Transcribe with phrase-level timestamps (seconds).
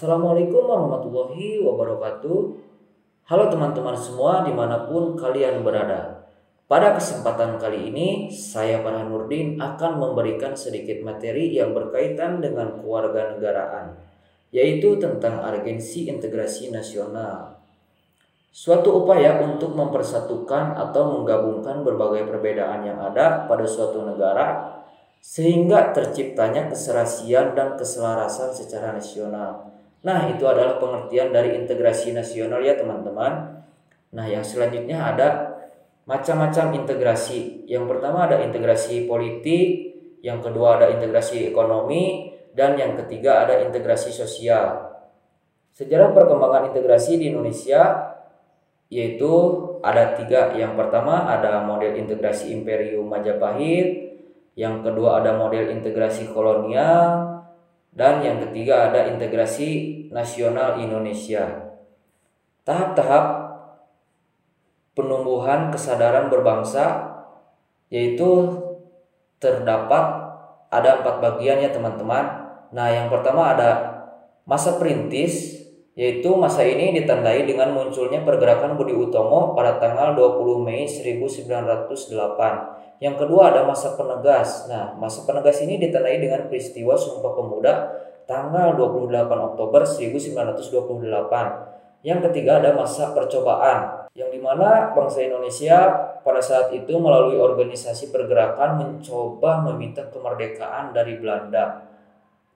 [0.00, 2.38] Assalamualaikum warahmatullahi wabarakatuh.
[3.28, 6.24] Halo teman-teman semua di mana pun kalian berada.
[6.64, 13.36] Pada kesempatan kali ini, saya Farhan Nurdin akan memberikan sedikit materi yang berkaitan dengan keluarga
[13.36, 13.92] negaraan,
[14.48, 17.60] yaitu tentang agensi integrasi nasional.
[18.48, 24.80] Suatu upaya untuk mempersatukan atau menggabungkan berbagai perbedaan yang ada pada suatu negara
[25.20, 29.79] sehingga terciptanya keserasian dan keselarasan secara nasional.
[30.00, 33.60] Nah, itu adalah pengertian dari integrasi nasional ya, teman-teman.
[34.16, 35.28] Nah, yang selanjutnya ada
[36.08, 37.68] macam-macam integrasi.
[37.68, 39.94] Yang pertama ada integrasi politik,
[40.24, 44.90] yang kedua ada integrasi ekonomi, dan yang ketiga ada integrasi sosial.
[45.70, 48.10] Sejarah perkembangan integrasi di Indonesia
[48.90, 49.30] yaitu
[49.86, 50.50] ada tiga.
[50.52, 54.18] Yang pertama ada model integrasi Imperium Majapahit,
[54.58, 57.39] yang kedua ada model integrasi kolonial,
[57.90, 61.74] dan yang ketiga ada integrasi nasional Indonesia.
[62.62, 63.24] Tahap-tahap
[64.94, 67.10] penumbuhan kesadaran berbangsa
[67.90, 68.58] yaitu
[69.42, 70.30] terdapat
[70.70, 72.46] ada empat bagian ya teman-teman.
[72.70, 73.70] Nah yang pertama ada
[74.46, 75.58] masa perintis
[75.98, 81.90] yaitu masa ini ditandai dengan munculnya pergerakan Budi Utomo pada tanggal 20 Mei 1908.
[83.00, 84.70] Yang kedua ada masa penegas.
[84.70, 87.72] Nah, masa penegas ini ditandai dengan peristiwa Sumpah Pemuda
[88.28, 92.06] tanggal 28 Oktober 1928.
[92.06, 95.86] Yang ketiga ada masa percobaan yang di mana bangsa Indonesia
[96.20, 101.89] pada saat itu melalui organisasi pergerakan mencoba meminta kemerdekaan dari Belanda.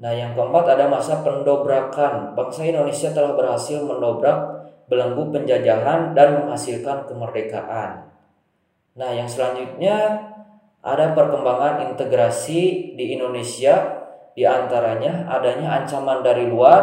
[0.00, 2.32] Nah yang keempat ada masa pendobrakan.
[2.32, 4.38] Bangsa Indonesia telah berhasil mendobrak
[4.88, 8.10] belenggu penjajahan dan menghasilkan kemerdekaan.
[8.96, 10.26] Nah yang selanjutnya
[10.80, 14.00] ada perkembangan integrasi di Indonesia
[14.32, 16.82] di antaranya adanya ancaman dari luar,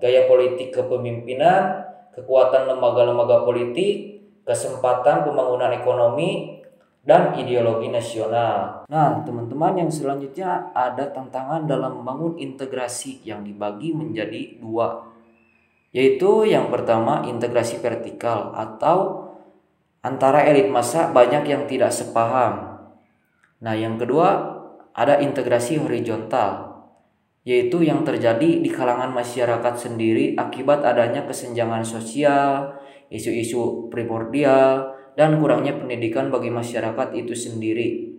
[0.00, 1.84] gaya politik kepemimpinan,
[2.16, 6.63] kekuatan lembaga-lembaga politik, kesempatan pembangunan ekonomi,
[7.04, 8.88] dan ideologi nasional.
[8.88, 15.04] Nah, teman-teman yang selanjutnya ada tantangan dalam membangun integrasi yang dibagi menjadi dua.
[15.92, 19.30] Yaitu yang pertama integrasi vertikal atau
[20.00, 22.82] antara elit masa banyak yang tidak sepaham.
[23.60, 24.56] Nah, yang kedua
[24.96, 26.74] ada integrasi horizontal
[27.44, 32.72] yaitu yang terjadi di kalangan masyarakat sendiri akibat adanya kesenjangan sosial,
[33.12, 38.14] isu-isu primordial, dan kurangnya pendidikan bagi masyarakat itu sendiri,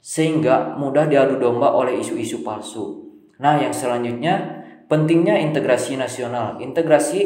[0.00, 3.04] sehingga mudah diadu domba oleh isu-isu palsu.
[3.40, 6.60] Nah, yang selanjutnya, pentingnya integrasi nasional.
[6.60, 7.20] Integrasi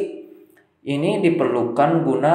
[0.86, 2.34] ini diperlukan guna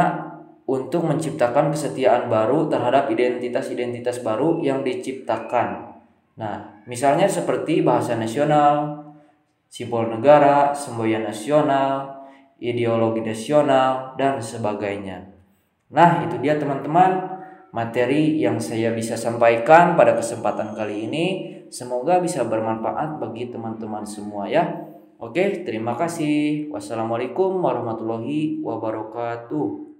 [0.67, 5.91] untuk menciptakan kesetiaan baru terhadap identitas-identitas baru yang diciptakan
[6.39, 9.03] Nah, misalnya seperti bahasa nasional,
[9.67, 12.23] simbol negara, semboyan nasional,
[12.61, 15.30] ideologi nasional, dan sebagainya.
[15.91, 17.39] Nah, itu dia teman-teman
[17.75, 21.25] materi yang saya bisa sampaikan pada kesempatan kali ini.
[21.71, 24.91] Semoga bisa bermanfaat bagi teman-teman semua ya.
[25.21, 26.67] Oke, terima kasih.
[26.71, 29.90] Wassalamualaikum warahmatullahi wabarakatuh.